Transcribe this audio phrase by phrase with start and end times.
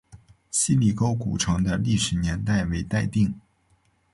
[0.49, 3.35] 希里沟古城的历史年代为待定。